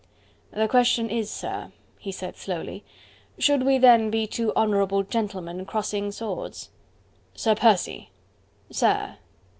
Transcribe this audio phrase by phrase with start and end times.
[0.51, 2.83] "The question is, sir," he said slowly,
[3.37, 6.71] "should we then be two honourable gentlemen crossing swords?"
[7.35, 8.09] "Sir Percy..."
[8.71, 9.17] "Sir?"